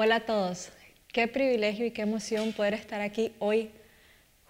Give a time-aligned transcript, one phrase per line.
[0.00, 0.68] Hola a todos.
[1.12, 3.72] Qué privilegio y qué emoción poder estar aquí hoy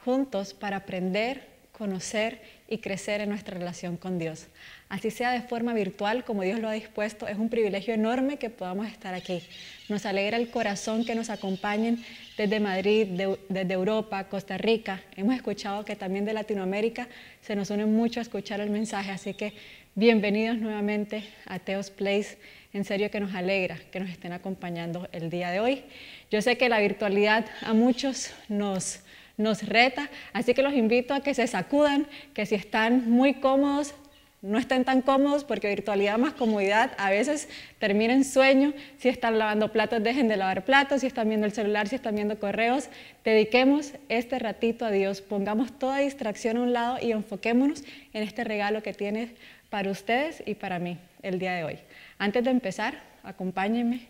[0.04, 1.42] juntos para aprender,
[1.72, 4.48] conocer y crecer en nuestra relación con Dios.
[4.90, 8.50] Así sea de forma virtual como Dios lo ha dispuesto, es un privilegio enorme que
[8.50, 9.42] podamos estar aquí.
[9.88, 12.04] Nos alegra el corazón que nos acompañen
[12.36, 13.06] desde Madrid,
[13.48, 15.00] desde Europa, Costa Rica.
[15.16, 17.08] Hemos escuchado que también de Latinoamérica
[17.40, 19.54] se nos une mucho a escuchar el mensaje, así que
[19.94, 22.36] bienvenidos nuevamente a Teos Place
[22.72, 25.84] en serio que nos alegra que nos estén acompañando el día de hoy.
[26.30, 29.00] Yo sé que la virtualidad a muchos nos,
[29.36, 33.94] nos reta, así que los invito a que se sacudan, que si están muy cómodos,
[34.40, 37.48] no estén tan cómodos porque virtualidad más comodidad a veces
[37.80, 38.72] termina en sueño.
[38.98, 41.00] Si están lavando platos, dejen de lavar platos.
[41.00, 42.88] Si están viendo el celular, si están viendo correos,
[43.24, 45.22] dediquemos este ratito a Dios.
[45.22, 49.34] Pongamos toda distracción a un lado y enfoquémonos en este regalo que tiene
[49.70, 51.78] para ustedes y para mí el día de hoy.
[52.18, 54.06] Antes de empezar, acompáñenme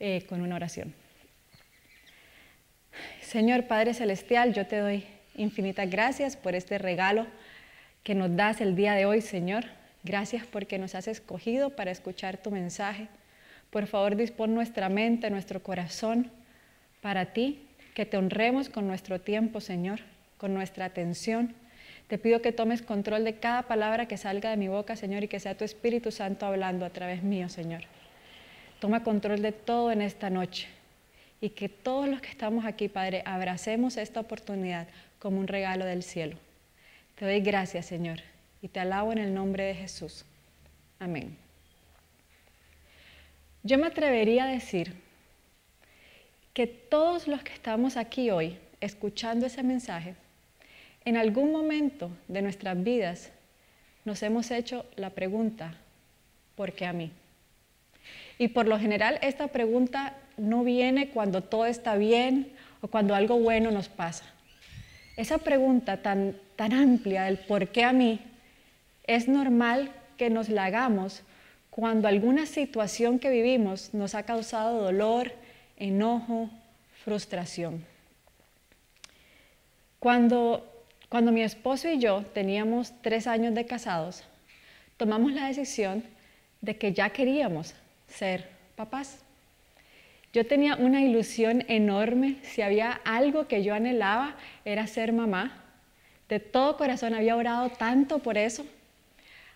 [0.00, 0.94] eh, con una oración.
[3.20, 5.04] Señor Padre Celestial, yo te doy
[5.36, 7.26] infinitas gracias por este regalo
[8.06, 9.64] que nos das el día de hoy, Señor.
[10.04, 13.08] Gracias porque nos has escogido para escuchar tu mensaje.
[13.70, 16.30] Por favor, dispón nuestra mente, nuestro corazón
[17.02, 19.98] para ti, que te honremos con nuestro tiempo, Señor,
[20.38, 21.54] con nuestra atención
[22.08, 25.28] te pido que tomes control de cada palabra que salga de mi boca, Señor, y
[25.28, 27.82] que sea tu Espíritu Santo hablando a través mío, Señor.
[28.78, 30.68] Toma control de todo en esta noche
[31.40, 34.86] y que todos los que estamos aquí, Padre, abracemos esta oportunidad
[35.18, 36.36] como un regalo del cielo.
[37.16, 38.20] Te doy gracias, Señor,
[38.60, 40.24] y te alabo en el nombre de Jesús.
[40.98, 41.36] Amén.
[43.62, 44.94] Yo me atrevería a decir
[46.52, 50.14] que todos los que estamos aquí hoy escuchando ese mensaje,
[51.06, 53.30] en algún momento de nuestras vidas
[54.04, 55.74] nos hemos hecho la pregunta,
[56.54, 57.10] ¿por qué a mí?
[58.38, 63.38] Y por lo general esta pregunta no viene cuando todo está bien o cuando algo
[63.38, 64.24] bueno nos pasa.
[65.16, 68.20] Esa pregunta tan, tan amplia del por qué a mí
[69.04, 71.22] es normal que nos la hagamos
[71.70, 75.32] cuando alguna situación que vivimos nos ha causado dolor,
[75.76, 76.50] enojo,
[77.04, 77.84] frustración.
[79.98, 80.76] Cuando
[81.08, 84.24] cuando mi esposo y yo teníamos tres años de casados,
[84.96, 86.02] tomamos la decisión
[86.60, 87.74] de que ya queríamos
[88.08, 89.20] ser papás.
[90.32, 94.34] Yo tenía una ilusión enorme, si había algo que yo anhelaba
[94.64, 95.64] era ser mamá.
[96.28, 98.66] De todo corazón había orado tanto por eso.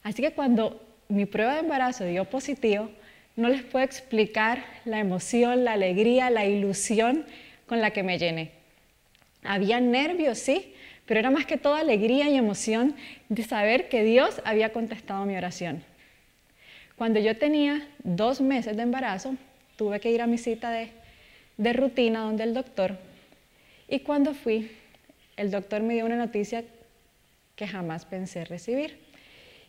[0.02, 2.90] Así que cuando mi prueba de embarazo dio positivo,
[3.36, 7.24] no les puedo explicar la emoción, la alegría, la ilusión
[7.66, 8.52] con la que me llené.
[9.42, 10.74] Había nervios, sí,
[11.06, 12.94] pero era más que toda alegría y emoción
[13.28, 15.82] de saber que Dios había contestado mi oración.
[16.96, 19.34] Cuando yo tenía dos meses de embarazo,
[19.76, 20.90] tuve que ir a mi cita de,
[21.56, 22.98] de rutina donde el doctor,
[23.88, 24.70] y cuando fui,
[25.40, 26.64] el doctor me dio una noticia
[27.56, 28.98] que jamás pensé recibir,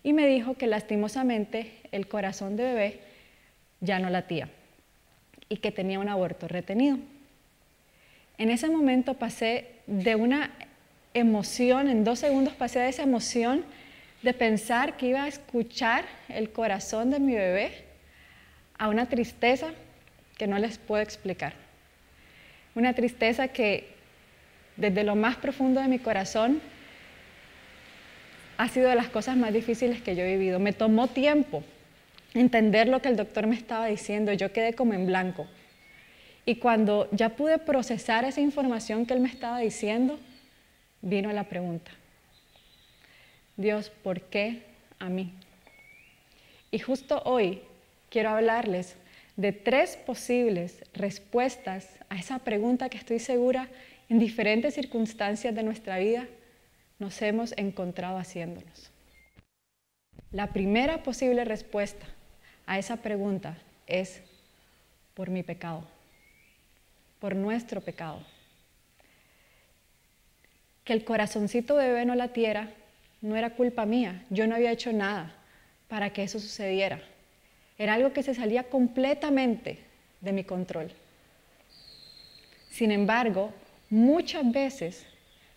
[0.04, 3.00] y me dijo que lastimosamente el corazón de bebé
[3.80, 4.50] ya no latía
[5.48, 6.98] y que tenía un aborto retenido.
[8.38, 10.52] En ese momento pasé de una
[11.14, 13.64] emoción, en dos segundos pasé de esa emoción
[14.24, 17.86] de pensar que iba a escuchar el corazón de mi bebé
[18.78, 19.72] a una tristeza
[20.38, 21.54] que no les puedo explicar.
[22.76, 23.91] Una tristeza que
[24.78, 26.62] desde lo más profundo de mi corazón
[28.58, 30.60] ha sido de las cosas más difíciles que yo he vivido.
[30.60, 31.64] Me tomó tiempo
[32.34, 35.48] entender lo que el doctor me estaba diciendo, yo quedé como en blanco.
[36.46, 40.20] Y cuando ya pude procesar esa información que él me estaba diciendo,
[41.02, 41.92] vino la pregunta,
[43.58, 44.64] Dios, ¿por qué
[45.00, 45.34] a mí?
[46.72, 47.62] Y justo hoy
[48.10, 48.96] quiero hablarles
[49.38, 53.68] de tres posibles respuestas a esa pregunta que estoy segura
[54.12, 56.28] en diferentes circunstancias de nuestra vida
[57.00, 58.92] nos hemos encontrado haciéndonos.
[60.34, 62.06] La primera posible respuesta
[62.66, 64.22] a esa pregunta es
[65.14, 65.88] por mi pecado,
[67.22, 68.22] por nuestro pecado
[70.84, 72.70] que el corazoncito bebé no latiera
[73.22, 75.34] no era culpa mía, yo no había hecho nada
[75.88, 77.00] para que eso sucediera.
[77.78, 79.80] Era algo que se salía completamente
[80.20, 80.92] de mi control.
[82.70, 83.54] Sin embargo,
[83.92, 85.06] muchas veces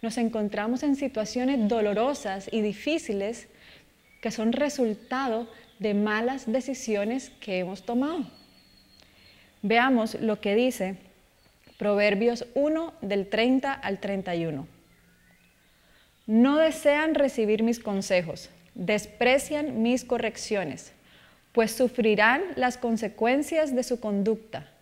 [0.03, 3.49] nos encontramos en situaciones dolorosas y difíciles
[4.21, 5.49] que son resultado
[5.79, 8.27] de malas decisiones que hemos tomado.
[9.63, 10.97] Veamos lo que dice
[11.79, 14.67] Proverbios 1 del 30 al 31.
[16.27, 20.93] No desean recibir mis consejos, desprecian mis correcciones,
[21.53, 24.74] pues sufrirán las consecuencias de su conducta.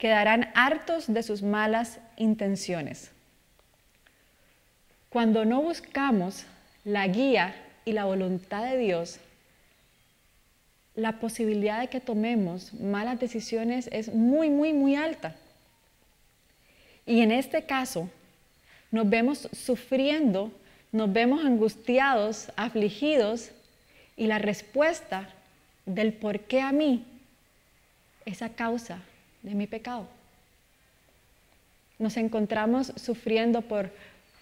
[0.00, 3.10] Quedarán hartos de sus malas intenciones.
[5.10, 6.46] Cuando no buscamos
[6.84, 7.54] la guía
[7.84, 9.20] y la voluntad de Dios,
[10.94, 15.36] la posibilidad de que tomemos malas decisiones es muy, muy, muy alta.
[17.04, 18.08] Y en este caso,
[18.90, 20.50] nos vemos sufriendo,
[20.92, 23.50] nos vemos angustiados, afligidos,
[24.16, 25.28] y la respuesta
[25.84, 27.04] del por qué a mí
[28.24, 29.02] es a causa
[29.42, 30.06] de mi pecado.
[31.98, 33.90] Nos encontramos sufriendo por,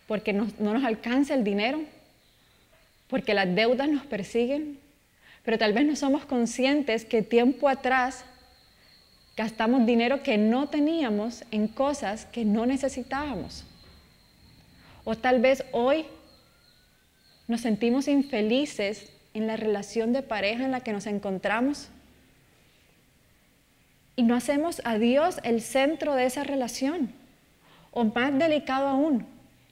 [0.06, 1.80] porque no nos alcanza el dinero,
[3.08, 4.78] porque las deudas nos persiguen,
[5.44, 8.24] pero tal vez no somos conscientes que tiempo atrás
[9.36, 13.64] gastamos dinero que no teníamos en cosas que no necesitábamos.
[15.04, 16.04] O tal vez hoy
[17.46, 21.88] nos sentimos infelices en la relación de pareja en la que nos encontramos
[24.18, 27.12] y no hacemos a Dios el centro de esa relación.
[27.92, 29.24] O más delicado aún,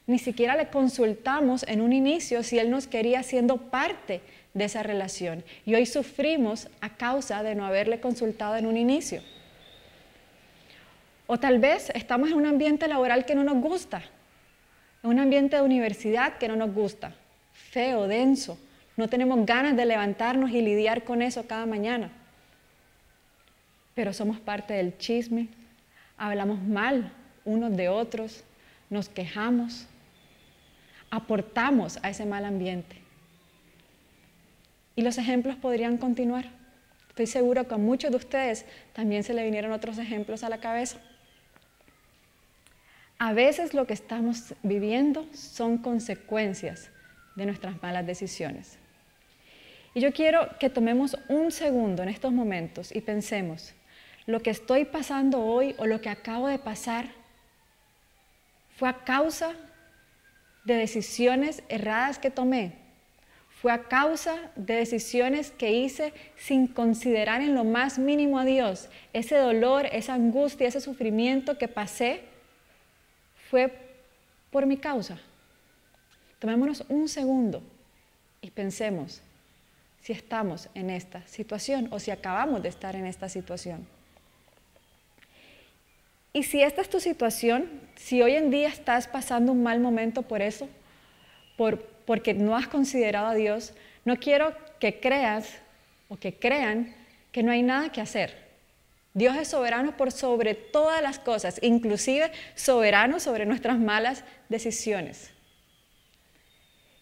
[0.07, 4.21] ni siquiera le consultamos en un inicio si Él nos quería siendo parte
[4.55, 5.43] de esa relación.
[5.65, 9.21] Y hoy sufrimos a causa de no haberle consultado en un inicio.
[11.27, 14.01] O tal vez estamos en un ambiente laboral que no nos gusta,
[15.03, 17.13] en un ambiente de universidad que no nos gusta,
[17.53, 18.61] feo, denso.
[18.97, 22.13] No tenemos ganas de levantarnos y lidiar con eso cada mañana.
[23.97, 25.49] Pero somos parte del chisme,
[26.19, 27.13] hablamos mal
[27.47, 28.45] unos de otros,
[28.91, 29.87] nos quejamos,
[31.11, 32.97] aportamos a ese mal ambiente.
[34.97, 36.51] Y los ejemplos podrían continuar.
[37.09, 40.59] Estoy seguro que a muchos de ustedes también se le vinieron otros ejemplos a la
[40.59, 40.99] cabeza.
[43.19, 46.91] A veces lo que estamos viviendo son consecuencias
[47.35, 48.79] de nuestras malas decisiones.
[49.95, 53.73] Y yo quiero que tomemos un segundo en estos momentos y pensemos,
[54.27, 57.09] lo que estoy pasando hoy o lo que acabo de pasar
[58.77, 59.53] fue a causa
[60.65, 62.73] de decisiones erradas que tomé.
[63.63, 68.91] Fue a causa de decisiones que hice sin considerar en lo más mínimo a Dios.
[69.13, 72.25] Ese dolor, esa angustia, ese sufrimiento que pasé
[73.49, 73.73] fue
[74.51, 75.19] por mi causa.
[76.39, 77.63] Tomémonos un segundo
[78.43, 79.23] y pensemos
[80.03, 83.96] si estamos en esta situación o si acabamos de estar en esta situación.
[86.37, 90.21] Y si esta es tu situación, si hoy en día estás pasando un mal momento
[90.21, 90.69] por eso,
[91.57, 93.73] por, porque no has considerado a Dios,
[94.05, 95.49] no quiero que creas
[96.09, 96.95] o que crean
[97.33, 98.37] que no hay nada que hacer.
[99.15, 105.31] Dios es soberano por sobre todas las cosas, inclusive soberano sobre nuestras malas decisiones.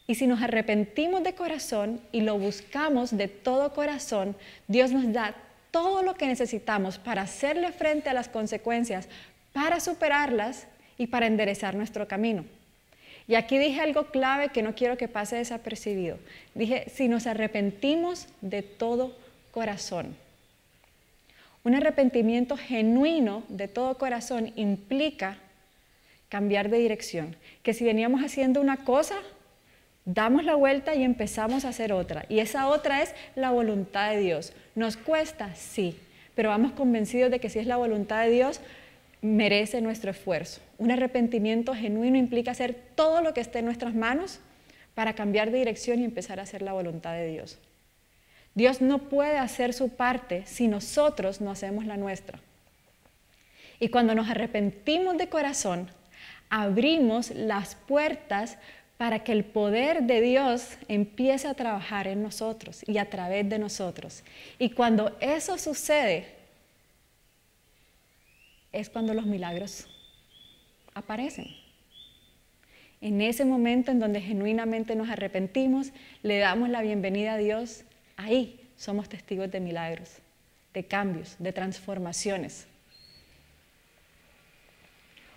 [0.07, 4.37] Y si nos arrepentimos de corazón y lo buscamos de todo corazón,
[4.69, 5.35] Dios nos da
[5.75, 9.09] todo lo que necesitamos para hacerle frente a las consecuencias,
[9.53, 10.69] para superarlas
[10.99, 12.45] y para enderezar nuestro camino.
[13.27, 16.21] Y aquí dije algo clave que no quiero que pase desapercibido.
[16.55, 19.17] Dije, si nos arrepentimos de todo
[19.51, 20.15] corazón.
[21.65, 25.39] Un arrepentimiento genuino de todo corazón implica
[26.29, 27.35] cambiar de dirección.
[27.65, 29.17] Que si veníamos haciendo una cosa,
[30.05, 32.27] damos la vuelta y empezamos a hacer otra.
[32.29, 34.53] Y esa otra es la voluntad de Dios.
[34.75, 35.55] ¿Nos cuesta?
[35.55, 35.97] Sí,
[36.35, 38.61] pero vamos convencidos de que si es la voluntad de Dios,
[39.23, 40.61] merece nuestro esfuerzo.
[40.79, 44.41] Un arrepentimiento genuino implica hacer todo lo que esté en nuestras manos
[44.95, 47.59] para cambiar de dirección y empezar a hacer la voluntad de Dios.
[48.55, 52.39] Dios no puede hacer su parte si nosotros no hacemos la nuestra.
[53.81, 55.89] Y cuando nos arrepentimos de corazón,
[56.51, 58.59] abrimos las puertas
[58.97, 63.59] para que el poder de Dios empiece a trabajar en nosotros y a través de
[63.59, 64.23] nosotros.
[64.59, 66.27] Y cuando eso sucede,
[68.73, 69.87] es cuando los milagros
[70.95, 71.47] aparecen.
[73.01, 77.85] En ese momento en donde genuinamente nos arrepentimos, le damos la bienvenida a Dios,
[78.17, 80.19] ahí somos testigos de milagros,
[80.73, 82.67] de cambios, de transformaciones.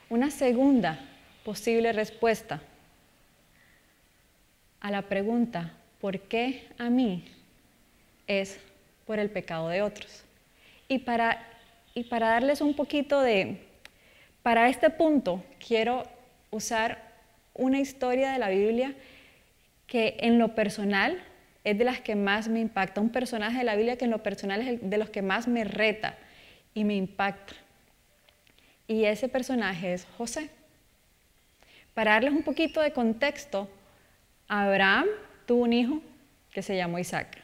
[0.10, 1.00] Una segunda
[1.44, 2.62] posible respuesta
[4.80, 7.24] a la pregunta, ¿por qué a mí?
[8.28, 8.60] es
[9.06, 10.24] por el pecado de otros.
[10.88, 11.42] Y para,
[11.94, 13.58] y para darles un poquito de,
[14.44, 16.04] para este punto, quiero
[16.52, 17.02] usar
[17.54, 18.94] una historia de la Biblia
[19.88, 21.24] que en lo personal
[21.64, 24.24] es de las que más me impacta, un personaje de la Biblia que en lo
[24.24, 26.16] personal es de los que más me reta
[26.74, 27.54] y me impacta.
[28.88, 30.50] Y ese personaje es José.
[31.94, 33.70] Para darles un poquito de contexto,
[34.48, 35.08] Abraham
[35.46, 36.02] tuvo un hijo
[36.52, 37.38] que se llamó Isaac.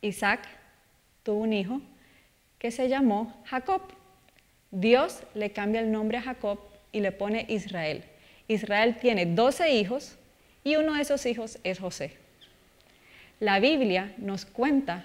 [0.00, 0.40] Isaac
[1.22, 1.80] tuvo un hijo
[2.58, 3.82] que se llamó Jacob.
[4.70, 6.58] Dios le cambia el nombre a Jacob
[6.92, 8.04] y le pone Israel.
[8.48, 10.16] Israel tiene 12 hijos
[10.64, 12.16] y uno de esos hijos es José.
[13.38, 15.04] La Biblia nos cuenta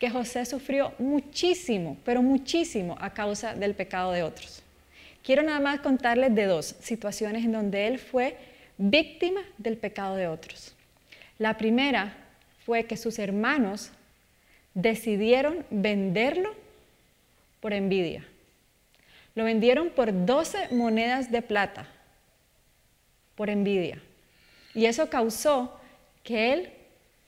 [0.00, 4.62] que José sufrió muchísimo, pero muchísimo a causa del pecado de otros.
[5.22, 8.36] Quiero nada más contarles de dos situaciones en donde él fue
[8.76, 10.73] víctima del pecado de otros.
[11.38, 12.16] La primera
[12.64, 13.90] fue que sus hermanos
[14.74, 16.54] decidieron venderlo
[17.60, 18.24] por envidia.
[19.34, 21.88] Lo vendieron por 12 monedas de plata,
[23.34, 24.00] por envidia.
[24.74, 25.80] Y eso causó
[26.22, 26.72] que él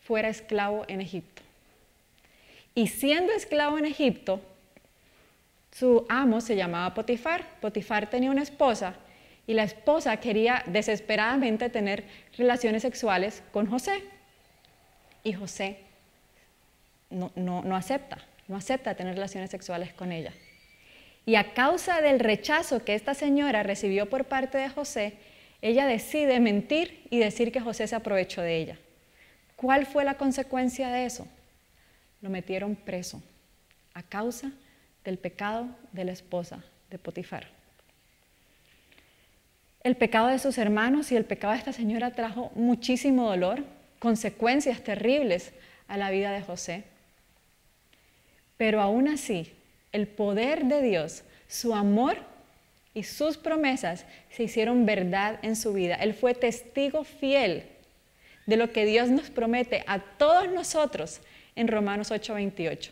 [0.02, 1.42] fuera esclavo en Egipto.
[2.74, 4.40] Y siendo esclavo en Egipto,
[5.72, 7.44] su amo se llamaba Potifar.
[7.60, 8.94] Potifar tenía una esposa
[9.46, 12.04] y la esposa quería desesperadamente tener
[12.36, 14.02] relaciones sexuales con José.
[15.22, 15.78] Y José
[17.10, 20.32] no, no, acepta, no acepta tener relaciones sexuales con ella.
[21.24, 25.14] Y a causa del rechazo que esta señora recibió por parte de José,
[25.62, 28.78] ella decide mentir y decir que José se aprovechó de ella.
[29.56, 31.26] ¿Cuál fue la consecuencia de eso?
[32.20, 33.22] Lo metieron preso
[33.94, 34.52] a causa
[35.04, 37.55] del pecado de la esposa de Potifar.
[39.86, 43.62] El pecado de sus hermanos y el pecado de esta señora trajo muchísimo dolor,
[44.00, 45.52] consecuencias terribles
[45.86, 46.82] a la vida de José.
[48.56, 49.52] Pero aún así,
[49.92, 52.16] el poder de Dios, su amor
[52.94, 55.94] y sus promesas se hicieron verdad en su vida.
[55.94, 57.62] Él fue testigo fiel
[58.46, 61.20] de lo que Dios nos promete a todos nosotros
[61.54, 62.90] en Romanos 8:28.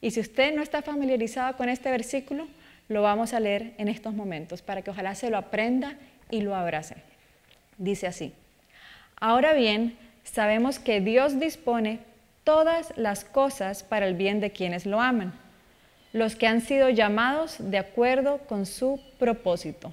[0.00, 2.46] Y si usted no está familiarizado con este versículo,
[2.86, 5.96] lo vamos a leer en estos momentos para que ojalá se lo aprenda
[6.30, 6.96] y lo abrace.
[7.78, 8.32] Dice así,
[9.16, 12.00] ahora bien, sabemos que Dios dispone
[12.44, 15.32] todas las cosas para el bien de quienes lo aman
[16.12, 19.92] los que han sido llamados de acuerdo con su propósito.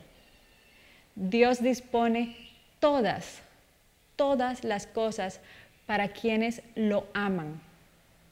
[1.15, 2.35] Dios dispone
[2.79, 3.41] todas,
[4.15, 5.39] todas las cosas
[5.85, 7.61] para quienes lo aman,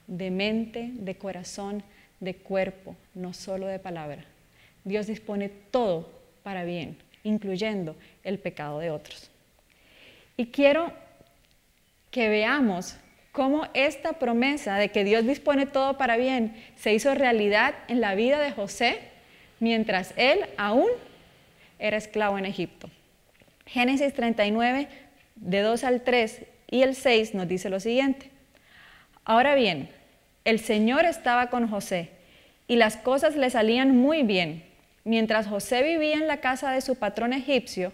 [0.06, 1.82] de mente, de corazón,
[2.20, 4.24] de cuerpo, no solo de palabra.
[4.84, 6.10] Dios dispone todo
[6.42, 9.30] para bien, incluyendo el pecado de otros.
[10.36, 10.92] Y quiero
[12.10, 12.96] que veamos
[13.32, 18.14] cómo esta promesa de que Dios dispone todo para bien se hizo realidad en la
[18.14, 18.98] vida de José
[19.60, 20.88] mientras él aún
[21.78, 22.88] era esclavo en Egipto.
[23.66, 24.88] Génesis 39,
[25.34, 28.30] de 2 al 3 y el 6 nos dice lo siguiente.
[29.24, 29.88] Ahora bien,
[30.44, 32.10] el Señor estaba con José
[32.68, 34.64] y las cosas le salían muy bien.
[35.06, 37.92] Mientras José vivía en la casa de su patrón egipcio,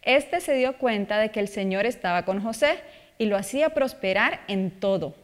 [0.00, 2.78] éste se dio cuenta de que el Señor estaba con José
[3.18, 5.16] y lo hacía prosperar en todo.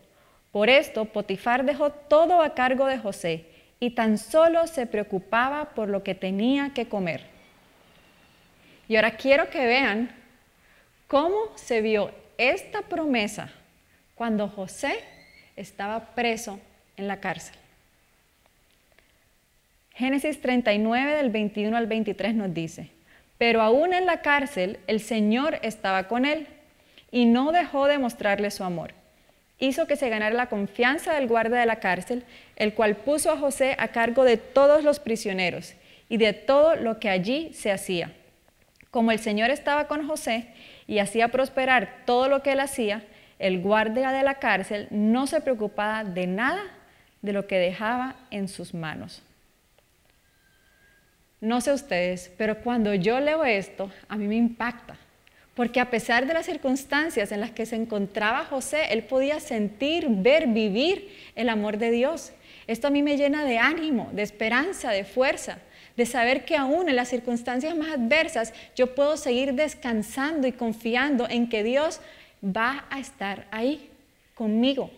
[0.51, 3.45] Por esto Potifar dejó todo a cargo de José
[3.79, 7.23] y tan solo se preocupaba por lo que tenía que comer.
[8.89, 10.11] Y ahora quiero que vean
[11.07, 13.49] cómo se vio esta promesa
[14.17, 14.99] cuando José
[15.55, 16.59] estaba preso
[16.97, 17.58] en la cárcel.
[19.99, 22.89] Génesis 39 del 21 al 23 nos dice,
[23.37, 26.47] pero aún en la cárcel el Señor estaba con él
[27.11, 28.95] y no dejó de mostrarle su amor.
[29.59, 32.23] Hizo que se ganara la confianza del guardia de la cárcel,
[32.55, 35.75] el cual puso a José a cargo de todos los prisioneros
[36.09, 38.13] y de todo lo que allí se hacía.
[38.93, 40.47] Como el Señor estaba con José
[40.87, 43.03] y hacía prosperar todo lo que él hacía,
[43.41, 46.63] el guardia de la cárcel no se preocupaba de nada
[47.21, 49.25] de lo que dejaba en sus manos.
[51.41, 54.97] No sé ustedes, pero cuando yo leo esto, a mí me impacta
[55.59, 60.07] porque a pesar de las circunstancias en las que se encontraba José, él podía sentir,
[60.09, 62.31] ver, vivir el amor de Dios.
[62.69, 65.59] Esto a mí me llena de ánimo, de esperanza, de fuerza,
[65.97, 71.29] de saber que aún en las circunstancias más adversas yo puedo seguir descansando y confiando
[71.29, 72.01] en que Dios
[72.41, 73.91] va a estar ahí
[74.37, 74.93] conmigo,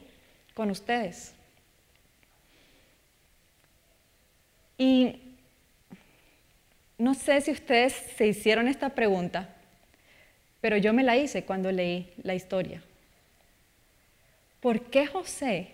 [0.53, 1.33] con ustedes.
[4.77, 5.17] Y
[7.01, 9.49] no sé si ustedes se hicieron esta pregunta,
[10.61, 12.83] pero yo me la hice cuando leí la historia.
[14.61, 15.69] ¿Por qué José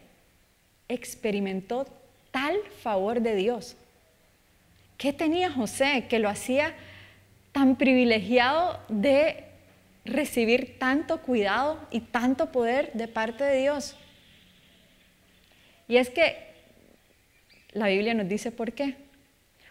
[0.88, 1.85] experimentó
[2.30, 3.76] tal favor de Dios?
[4.97, 6.75] ¿Qué tenía José que lo hacía
[7.50, 9.47] tan privilegiado de
[10.04, 13.97] recibir tanto cuidado y tanto poder de parte de Dios?
[15.88, 16.37] Y es que
[17.73, 19.05] la Biblia nos dice por qué.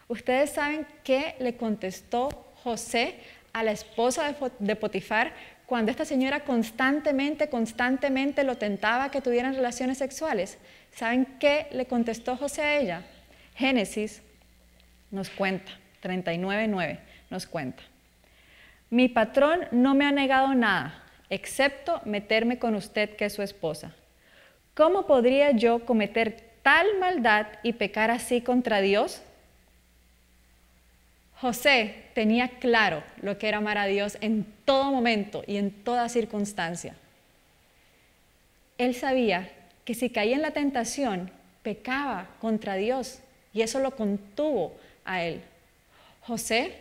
[0.07, 2.29] Ustedes saben qué le contestó
[2.63, 3.15] José
[3.53, 5.33] a la esposa de Potifar
[5.65, 10.57] cuando esta señora constantemente, constantemente lo tentaba que tuvieran relaciones sexuales.
[10.91, 13.01] ¿Saben qué le contestó José a ella?
[13.55, 14.21] Génesis
[15.09, 15.71] nos cuenta.
[16.03, 16.99] 39.9
[17.31, 17.81] nos cuenta.
[18.91, 23.95] Mi patrón no me ha negado nada, excepto meterme con usted que es su esposa.
[24.75, 29.21] ¿Cómo podría yo cometer tal maldad y pecar así contra Dios?
[31.41, 36.09] José tenía claro lo que era amar a Dios en todo momento y en toda
[36.09, 36.95] circunstancia.
[38.77, 39.49] Él sabía
[39.83, 43.19] que si caía en la tentación, pecaba contra Dios
[43.53, 45.41] y eso lo contuvo a él.
[46.21, 46.73] José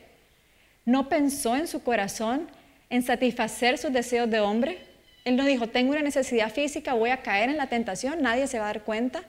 [0.84, 2.48] no pensó en su corazón
[2.90, 4.78] en satisfacer sus deseos de hombre.
[5.24, 8.58] Él no dijo, tengo una necesidad física, voy a caer en la tentación, nadie se
[8.58, 9.22] va a dar cuenta.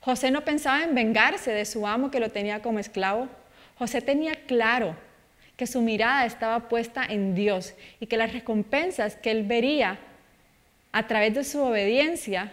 [0.00, 3.28] José no pensaba en vengarse de su amo que lo tenía como esclavo.
[3.78, 4.96] José tenía claro
[5.56, 9.98] que su mirada estaba puesta en Dios y que las recompensas que él vería
[10.92, 12.52] a través de su obediencia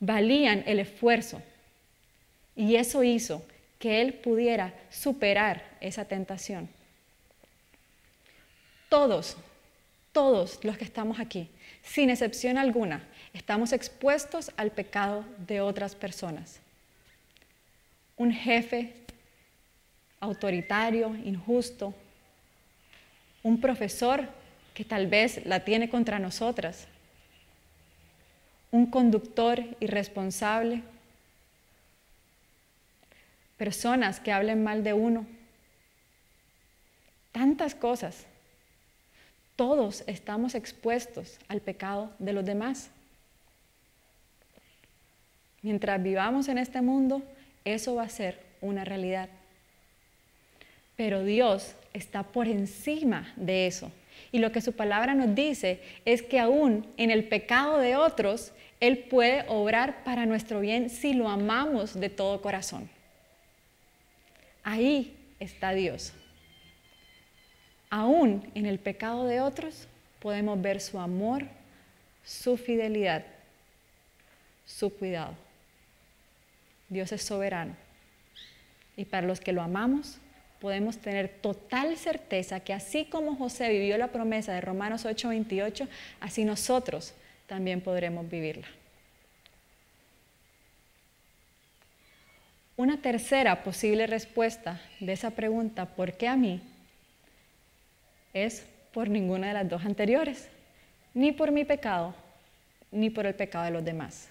[0.00, 1.42] valían el esfuerzo.
[2.56, 3.44] Y eso hizo
[3.78, 6.68] que él pudiera superar esa tentación.
[8.88, 9.36] Todos,
[10.12, 11.48] todos los que estamos aquí,
[11.82, 13.02] sin excepción alguna,
[13.32, 16.60] estamos expuestos al pecado de otras personas.
[18.16, 18.92] Un jefe
[20.22, 21.92] autoritario, injusto,
[23.42, 24.28] un profesor
[24.72, 26.86] que tal vez la tiene contra nosotras,
[28.70, 30.82] un conductor irresponsable,
[33.58, 35.26] personas que hablen mal de uno,
[37.32, 38.24] tantas cosas.
[39.56, 42.90] Todos estamos expuestos al pecado de los demás.
[45.62, 47.22] Mientras vivamos en este mundo,
[47.64, 49.28] eso va a ser una realidad.
[50.96, 53.90] Pero Dios está por encima de eso.
[54.30, 58.52] Y lo que su palabra nos dice es que aún en el pecado de otros,
[58.80, 62.88] Él puede obrar para nuestro bien si lo amamos de todo corazón.
[64.62, 66.12] Ahí está Dios.
[67.90, 69.86] Aún en el pecado de otros
[70.18, 71.46] podemos ver su amor,
[72.24, 73.24] su fidelidad,
[74.64, 75.34] su cuidado.
[76.88, 77.74] Dios es soberano.
[78.96, 80.18] Y para los que lo amamos,
[80.62, 85.88] podemos tener total certeza que así como José vivió la promesa de Romanos 8:28,
[86.20, 87.12] así nosotros
[87.46, 88.68] también podremos vivirla.
[92.76, 96.62] Una tercera posible respuesta de esa pregunta, ¿por qué a mí?
[98.32, 100.48] es por ninguna de las dos anteriores,
[101.14, 102.14] ni por mi pecado,
[102.90, 104.28] ni por el pecado de los demás,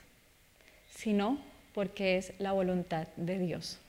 [0.90, 1.40] sino
[1.74, 3.80] porque es la voluntad de Dios.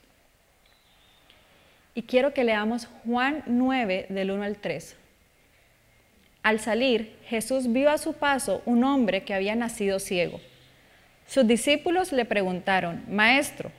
[1.94, 4.96] Y quiero que leamos Juan 9 del 1 al 3.
[6.42, 10.40] Al salir, Jesús vio a su paso un hombre que había nacido ciego.
[11.26, 13.70] Sus discípulos le preguntaron, Maestro,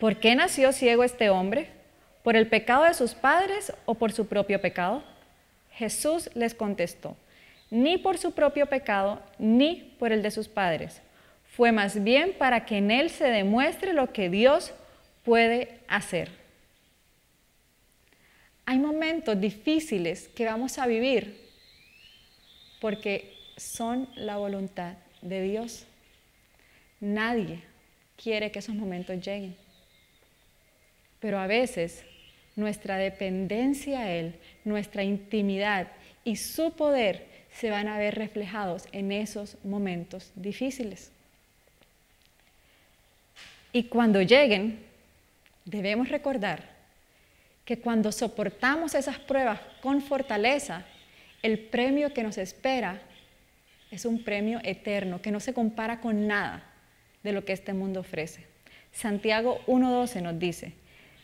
[0.00, 1.68] ¿por qué nació ciego este hombre?
[2.24, 5.02] ¿Por el pecado de sus padres o por su propio pecado?
[5.72, 7.16] Jesús les contestó,
[7.70, 11.00] ni por su propio pecado, ni por el de sus padres.
[11.56, 14.72] Fue más bien para que en él se demuestre lo que Dios
[15.24, 16.41] puede hacer.
[18.64, 21.40] Hay momentos difíciles que vamos a vivir
[22.80, 25.86] porque son la voluntad de Dios.
[27.00, 27.62] Nadie
[28.16, 29.56] quiere que esos momentos lleguen.
[31.20, 32.04] Pero a veces
[32.56, 35.88] nuestra dependencia a Él, nuestra intimidad
[36.24, 41.10] y su poder se van a ver reflejados en esos momentos difíciles.
[43.72, 44.80] Y cuando lleguen,
[45.64, 46.71] debemos recordar
[47.64, 50.84] que cuando soportamos esas pruebas con fortaleza,
[51.42, 53.00] el premio que nos espera
[53.90, 56.62] es un premio eterno que no se compara con nada
[57.22, 58.46] de lo que este mundo ofrece.
[58.90, 60.74] Santiago 1.12 nos dice,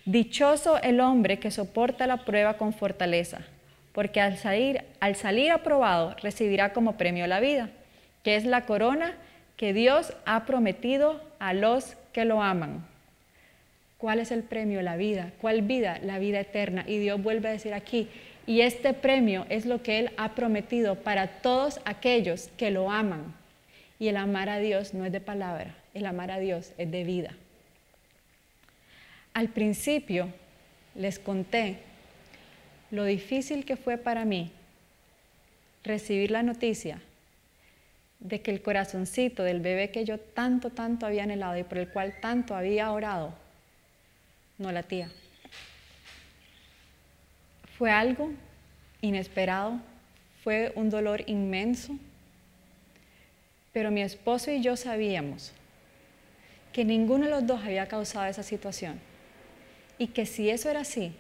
[0.05, 3.41] Dichoso el hombre que soporta la prueba con fortaleza,
[3.93, 7.71] porque al salir, al salir aprobado recibirá como premio la vida,
[8.23, 9.17] que es la corona
[9.57, 12.87] que Dios ha prometido a los que lo aman.
[13.99, 14.81] ¿Cuál es el premio?
[14.81, 15.33] La vida.
[15.41, 15.99] ¿Cuál vida?
[16.03, 16.85] La vida eterna.
[16.87, 18.09] Y Dios vuelve a decir aquí,
[18.47, 23.35] y este premio es lo que Él ha prometido para todos aquellos que lo aman.
[23.99, 27.05] Y el amar a Dios no es de palabra, el amar a Dios es de
[27.05, 27.35] vida.
[29.35, 30.33] Al principio
[30.95, 31.79] les conté
[32.91, 34.51] lo difícil que fue para mí
[35.85, 37.01] recibir la noticia
[38.21, 41.89] de que el corazoncito del bebé que yo tanto, tanto había anhelado y por el
[41.89, 43.35] cual tanto había orado
[44.59, 45.11] no latía.
[47.79, 48.31] Fue algo
[49.01, 49.81] inesperado,
[50.43, 51.97] fue un dolor inmenso,
[53.73, 55.53] pero mi esposo y yo sabíamos
[56.73, 59.01] que ninguno de los dos había causado esa situación
[59.99, 61.13] y que si eso era así,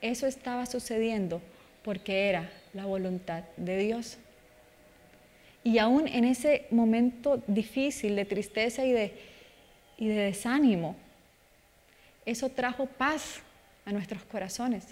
[0.00, 1.42] eso estaba sucediendo
[1.82, 4.18] porque era la voluntad de Dios.
[5.64, 9.14] Y aún en ese momento difícil de tristeza y de,
[9.96, 10.96] y de desánimo,
[12.30, 13.40] eso trajo paz
[13.84, 14.84] a nuestros corazones.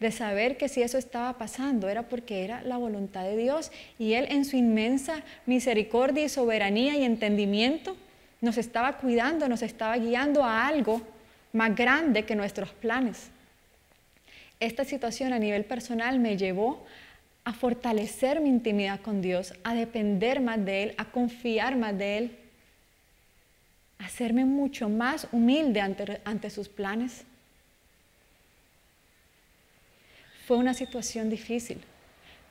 [0.00, 4.14] De saber que si eso estaba pasando era porque era la voluntad de Dios y
[4.14, 7.96] Él en su inmensa misericordia y soberanía y entendimiento
[8.40, 11.02] nos estaba cuidando, nos estaba guiando a algo
[11.52, 13.28] más grande que nuestros planes.
[14.60, 16.84] Esta situación a nivel personal me llevó
[17.44, 22.18] a fortalecer mi intimidad con Dios, a depender más de Él, a confiar más de
[22.18, 22.38] Él,
[23.98, 27.24] hacerme mucho más humilde ante, sus planes.
[30.46, 31.78] Fue una situación difícil,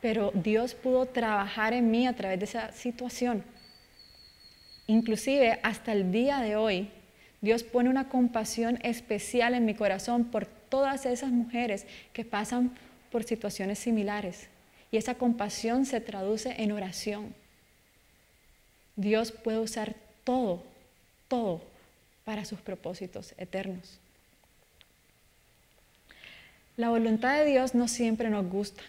[0.00, 3.42] pero Dios pudo trabajar en mí a través de esa situación.
[4.86, 6.90] Inclusive hasta el día de hoy,
[7.40, 12.76] Dios pone una compasión especial en mi corazón por todas esas mujeres que pasan
[13.10, 14.48] por situaciones similares.
[14.90, 17.34] Y esa compasión se traduce en oración.
[18.96, 20.64] Dios puede usar todo,
[21.28, 21.62] todo
[22.24, 24.00] para sus propósitos eternos.
[26.76, 28.82] La voluntad de Dios no siempre nos gusta.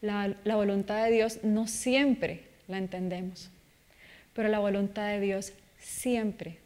[0.00, 3.50] La, la, voluntad de Dios no siempre la entendemos.
[4.34, 6.58] Pero la voluntad de Dios siempre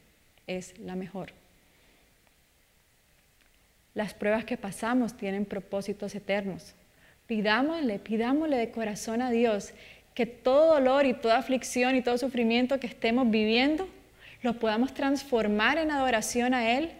[0.47, 1.33] es la mejor.
[3.95, 6.75] Las pruebas que pasamos tienen propósitos eternos.
[7.27, 9.73] Pidámosle, pidámosle de corazón a Dios
[10.15, 13.89] que todo dolor y toda aflicción y todo sufrimiento que estemos viviendo
[14.43, 16.93] lo podamos transformar en adoración a Él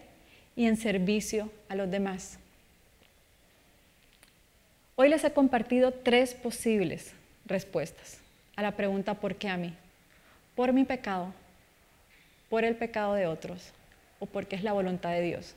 [0.55, 2.37] y en servicio a los demás.
[4.95, 7.13] Hoy les he compartido tres posibles
[7.45, 8.19] respuestas
[8.55, 9.73] a la pregunta ¿por qué a mí?
[10.55, 11.33] Por mi pecado,
[12.49, 13.71] por el pecado de otros
[14.19, 15.55] o porque es la voluntad de Dios.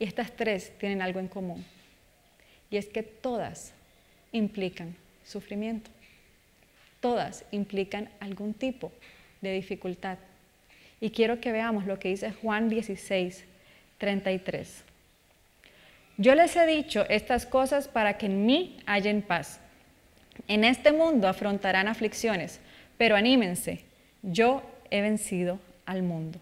[0.00, 1.64] Y estas tres tienen algo en común.
[2.68, 3.72] Y es que todas
[4.32, 5.90] implican sufrimiento.
[7.00, 8.90] Todas implican algún tipo
[9.40, 10.18] de dificultad.
[11.00, 13.44] Y quiero que veamos lo que dice Juan 16,
[13.98, 14.84] 33.
[16.16, 19.60] Yo les he dicho estas cosas para que en mí hayan paz.
[20.48, 22.60] En este mundo afrontarán aflicciones,
[22.96, 23.80] pero anímense,
[24.22, 26.38] yo he vencido al mundo.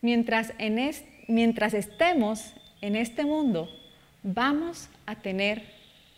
[0.00, 0.92] Mientras, en
[1.28, 3.68] mientras estemos en este mundo,
[4.22, 5.62] vamos a tener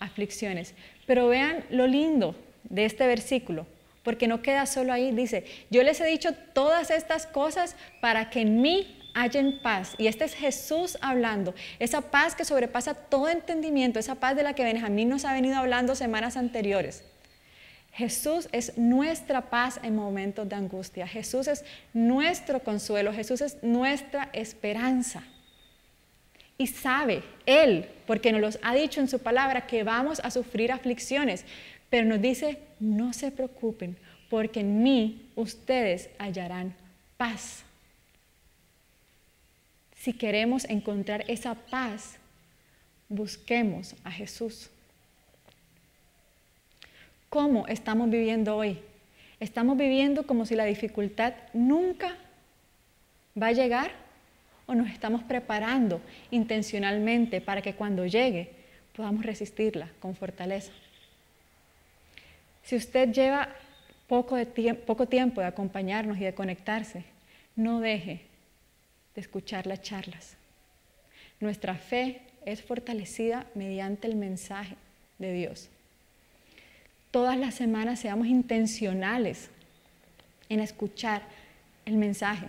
[0.01, 0.75] aflicciones.
[1.07, 2.35] Pero vean lo lindo
[2.65, 3.67] de este versículo,
[4.05, 8.43] porque no queda solo ahí, dice, yo les he dicho todas estas cosas para que
[8.43, 9.95] en mí hayan paz.
[9.99, 14.55] Y este es Jesús hablando, esa paz que sobrepasa todo entendimiento, esa paz de la
[14.55, 17.05] que Benjamín nos ha venido hablando semanas anteriores.
[17.95, 21.07] Jesús es nuestra paz en momentos de angustia.
[21.07, 23.13] Jesús es nuestro consuelo.
[23.13, 25.23] Jesús es nuestra esperanza.
[26.59, 30.73] Y sabe Él, porque nos los ha dicho en su palabra, que vamos a sufrir
[30.73, 31.45] aflicciones.
[31.95, 33.97] Pero nos dice, no se preocupen,
[34.29, 36.75] porque en mí ustedes hallarán
[37.17, 37.63] paz.
[39.95, 42.17] Si queremos encontrar esa paz,
[43.09, 44.71] busquemos a Jesús.
[47.31, 48.81] ¿Cómo estamos viviendo hoy?
[49.39, 52.17] ¿Estamos viviendo como si la dificultad nunca
[53.41, 53.93] va a llegar?
[54.67, 56.01] ¿O nos estamos preparando
[56.33, 58.51] intencionalmente para que cuando llegue
[58.97, 60.73] podamos resistirla con fortaleza?
[62.65, 63.49] Si usted lleva
[64.09, 64.37] poco,
[64.87, 67.05] poco tiempo de acompañarnos y de conectarse,
[67.55, 68.23] no deje
[69.15, 70.37] de escuchar las charlas.
[71.41, 74.77] Nuestra fe es fortalecida mediante el mensaje
[75.19, 75.71] de Dios
[77.15, 79.49] todas las semanas seamos intencionales
[80.49, 81.23] en escuchar
[81.87, 82.49] el mensaje.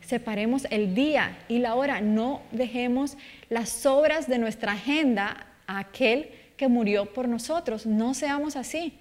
[0.00, 6.30] Separemos el día y la hora, no dejemos las obras de nuestra agenda a aquel
[6.56, 8.96] que murió por nosotros, no seamos así.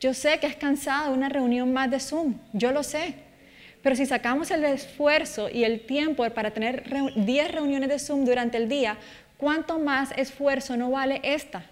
[0.00, 3.14] Yo sé que es cansada una reunión más de Zoom, yo lo sé,
[3.82, 8.58] pero si sacamos el esfuerzo y el tiempo para tener 10 reuniones de Zoom durante
[8.58, 8.98] el día,
[9.38, 11.64] ¿cuánto más esfuerzo no vale esta?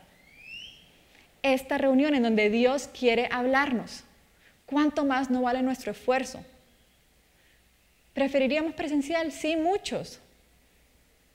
[1.45, 4.03] esta reunión en donde Dios quiere hablarnos.
[4.65, 6.43] ¿Cuánto más no vale nuestro esfuerzo?
[8.15, 9.31] ¿Preferiríamos presencial?
[9.31, 10.21] Sí, muchos.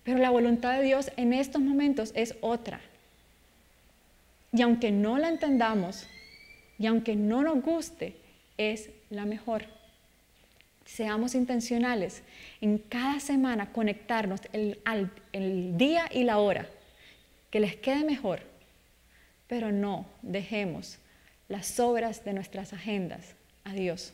[0.03, 2.81] Pero la voluntad de Dios en estos momentos es otra.
[4.51, 6.07] Y aunque no la entendamos,
[6.79, 8.15] y aunque no nos guste,
[8.57, 9.65] es la mejor.
[10.85, 12.23] Seamos intencionales
[12.61, 16.67] en cada semana conectarnos el, día y la hora
[17.51, 18.41] que les quede mejor
[19.49, 20.99] pero no dejemos
[21.49, 24.13] las obras de nuestras agendas a Dios.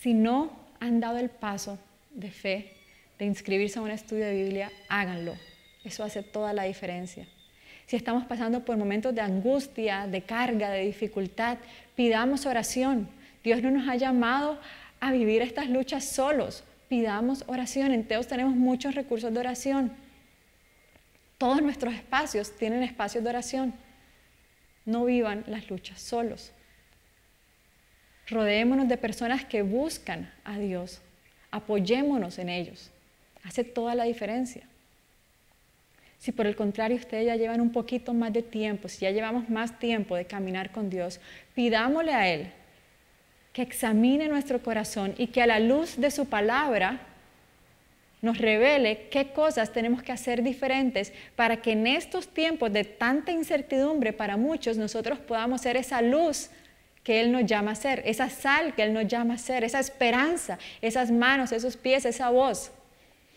[0.00, 1.78] Si no han dado el paso
[2.10, 2.72] de fe
[3.18, 5.34] de inscribirse a un estudio de Biblia, háganlo.
[5.82, 7.26] Eso hace toda la diferencia.
[7.86, 11.58] Si estamos pasando por momentos de angustia, de carga, de dificultad,
[11.94, 13.08] pidamos oración.
[13.42, 14.58] Dios no nos ha llamado
[15.00, 16.64] a vivir estas luchas solos.
[16.88, 17.92] Pidamos oración.
[17.92, 19.92] En Teos tenemos muchos recursos de oración.
[21.36, 23.74] Todos nuestros espacios tienen espacios de oración.
[24.86, 26.52] No vivan las luchas solos.
[28.28, 31.02] Rodeémonos de personas que buscan a Dios.
[31.50, 32.90] Apoyémonos en ellos.
[33.42, 34.66] Hace toda la diferencia.
[36.18, 39.48] Si por el contrario ustedes ya llevan un poquito más de tiempo, si ya llevamos
[39.50, 41.20] más tiempo de caminar con Dios,
[41.54, 42.48] pidámosle a Él
[43.54, 47.00] que examine nuestro corazón y que a la luz de su palabra
[48.20, 53.30] nos revele qué cosas tenemos que hacer diferentes para que en estos tiempos de tanta
[53.30, 56.50] incertidumbre para muchos nosotros podamos ser esa luz
[57.04, 59.78] que Él nos llama a ser, esa sal que Él nos llama a ser, esa
[59.78, 62.72] esperanza, esas manos, esos pies, esa voz.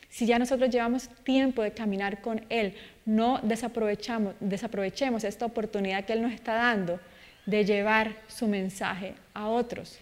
[0.10, 6.14] Si ya nosotros llevamos tiempo de caminar con Él, no desaprovechamos, desaprovechemos esta oportunidad que
[6.14, 7.00] Él nos está dando
[7.46, 10.00] de llevar su mensaje a otros.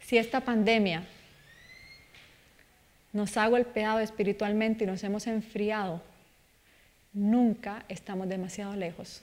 [0.00, 1.04] Si esta pandemia
[3.12, 6.02] nos ha golpeado espiritualmente y nos hemos enfriado,
[7.12, 9.22] nunca estamos demasiado lejos.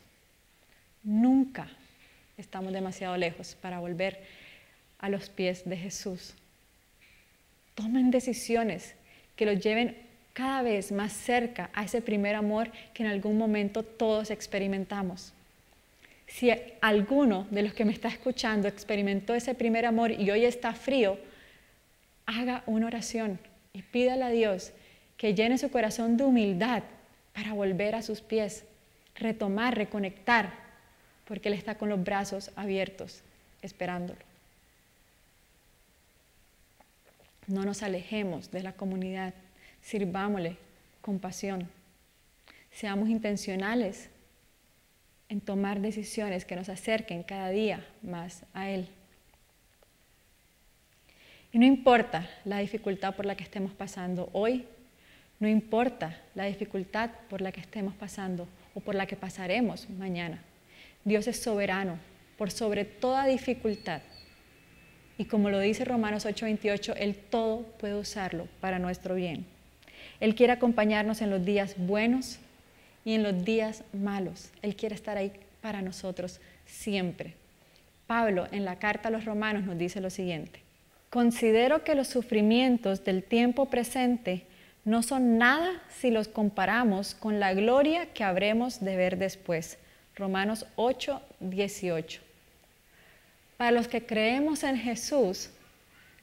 [1.04, 1.68] Nunca
[2.38, 4.24] estamos demasiado lejos para volver
[5.00, 6.36] a los pies de Jesús.
[7.76, 8.96] Tomen decisiones
[9.36, 9.98] que los lleven
[10.34, 15.34] cada vez más cerca a ese primer amor que en algún momento todos experimentamos.
[16.28, 20.74] Si alguno de los que me está escuchando experimentó ese primer amor y hoy está
[20.74, 21.18] frío,
[22.26, 23.40] haga una oración
[23.74, 24.72] y pídale a Dios
[25.18, 26.84] que llene su corazón de humildad
[27.34, 28.64] para volver a sus pies,
[29.16, 30.54] retomar, reconectar,
[31.26, 33.22] porque Él está con los brazos abiertos,
[33.62, 34.31] esperándolo.
[37.48, 39.34] No nos alejemos de la comunidad,
[39.82, 40.58] sirvámosle
[41.02, 41.68] con pasión.
[42.72, 44.10] Seamos intencionales
[45.30, 48.88] en tomar decisiones que nos acerquen cada día más a Él.
[51.54, 54.66] Y no importa la dificultad por la que estemos pasando hoy,
[55.40, 60.42] no importa la dificultad por la que estemos pasando o por la que pasaremos mañana.
[61.04, 61.98] Dios es soberano
[62.38, 64.02] por sobre toda dificultad
[65.22, 69.46] y como lo dice Romanos 8:28, Él todo puede usarlo para nuestro bien.
[70.20, 72.40] Él quiere acompañarnos en los días buenos
[73.06, 74.50] y en los días malos.
[74.64, 75.32] Él quiere estar ahí
[75.62, 77.36] para nosotros siempre.
[78.08, 80.60] Pablo en la carta a los romanos nos dice lo siguiente.
[81.12, 84.48] Considero que los sufrimientos del tiempo presente
[84.86, 89.78] no son nada si los comparamos con la gloria que habremos de ver después.
[90.16, 92.31] Romanos 8, 18.
[93.62, 95.52] Para los que creemos en Jesús,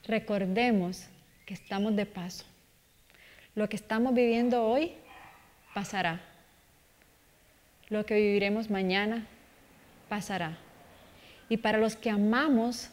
[0.09, 1.05] recordemos
[1.46, 2.44] que estamos de paso.
[3.55, 4.90] Lo que estamos viviendo hoy
[5.72, 6.20] pasará.
[7.90, 9.24] Lo que viviremos mañana
[10.09, 10.59] pasará.
[11.48, 12.90] Y para los que amamos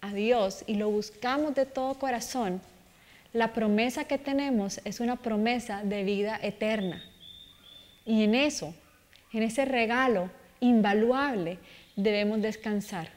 [0.00, 2.60] a Dios y lo buscamos de todo corazón,
[3.32, 7.00] la promesa que tenemos es una promesa de vida eterna.
[8.04, 8.74] Y en eso,
[9.32, 11.58] en ese regalo invaluable,
[11.94, 13.13] debemos descansar.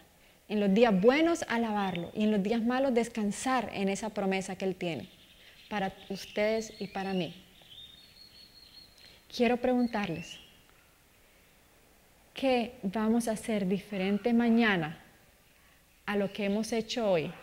[0.50, 4.66] En los días buenos alabarlo y en los días malos descansar en esa promesa que
[4.66, 5.10] Él tiene
[5.70, 7.36] para ustedes y para mí.
[9.36, 10.40] Quiero preguntarles,
[12.34, 14.98] ¿qué vamos a hacer diferente mañana
[16.06, 17.34] a lo que hemos hecho hoy?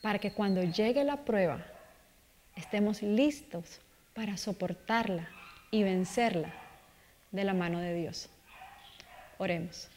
[0.00, 1.62] Para que cuando llegue la prueba
[2.56, 3.80] estemos listos
[4.14, 5.28] para soportarla
[5.70, 6.54] y vencerla
[7.30, 8.30] de la mano de Dios.
[9.36, 9.88] Oremos.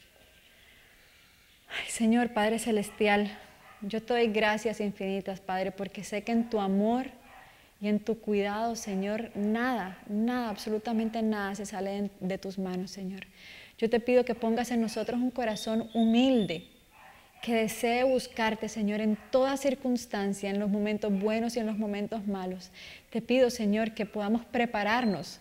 [1.88, 3.30] Señor Padre Celestial,
[3.80, 7.06] yo te doy gracias infinitas, Padre, porque sé que en tu amor
[7.80, 13.26] y en tu cuidado, Señor, nada, nada, absolutamente nada se sale de tus manos, Señor.
[13.78, 16.68] Yo te pido que pongas en nosotros un corazón humilde,
[17.42, 22.26] que desee buscarte, Señor, en toda circunstancia, en los momentos buenos y en los momentos
[22.26, 22.70] malos.
[23.10, 25.40] Te pido, Señor, que podamos prepararnos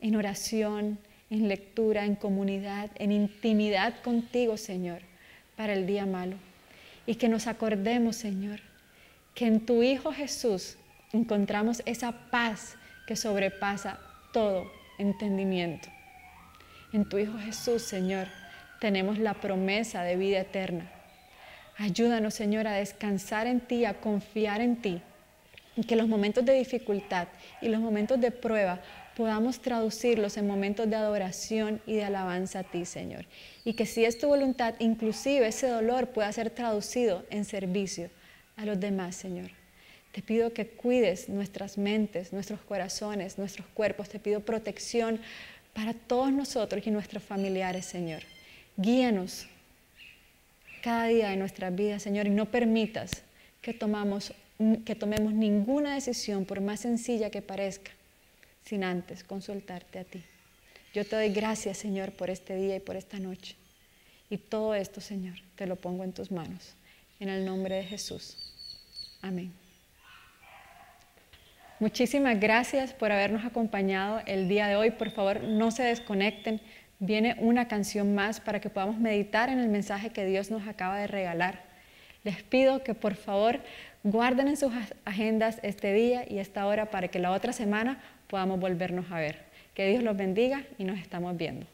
[0.00, 5.07] en oración, en lectura, en comunidad, en intimidad contigo, Señor
[5.58, 6.36] para el día malo.
[7.04, 8.60] Y que nos acordemos, Señor,
[9.34, 10.78] que en tu Hijo Jesús
[11.12, 13.98] encontramos esa paz que sobrepasa
[14.32, 15.88] todo entendimiento.
[16.92, 18.28] En tu Hijo Jesús, Señor,
[18.80, 20.90] tenemos la promesa de vida eterna.
[21.76, 25.02] Ayúdanos, Señor, a descansar en ti, a confiar en ti,
[25.76, 27.26] y que los momentos de dificultad
[27.60, 28.80] y los momentos de prueba
[29.18, 33.26] podamos traducirlos en momentos de adoración y de alabanza a ti, Señor.
[33.64, 38.10] Y que si es tu voluntad, inclusive ese dolor pueda ser traducido en servicio
[38.56, 39.50] a los demás, Señor.
[40.12, 44.08] Te pido que cuides nuestras mentes, nuestros corazones, nuestros cuerpos.
[44.08, 45.20] Te pido protección
[45.74, 48.22] para todos nosotros y nuestros familiares, Señor.
[48.76, 49.48] Guíanos
[50.80, 53.24] cada día de nuestras vidas, Señor, y no permitas
[53.62, 54.32] que, tomamos,
[54.84, 57.97] que tomemos ninguna decisión, por más sencilla que parezca,
[58.68, 60.22] sin antes consultarte a ti.
[60.92, 63.56] Yo te doy gracias, Señor, por este día y por esta noche.
[64.28, 66.74] Y todo esto, Señor, te lo pongo en tus manos.
[67.18, 68.36] En el nombre de Jesús.
[69.22, 69.52] Amén.
[71.80, 74.90] Muchísimas gracias por habernos acompañado el día de hoy.
[74.90, 76.60] Por favor, no se desconecten.
[76.98, 80.98] Viene una canción más para que podamos meditar en el mensaje que Dios nos acaba
[80.98, 81.62] de regalar.
[82.22, 83.60] Les pido que por favor
[84.02, 84.72] guarden en sus
[85.06, 89.36] agendas este día y esta hora para que la otra semana podamos volvernos a ver.
[89.74, 91.66] Que Dios los bendiga y nos estamos viendo.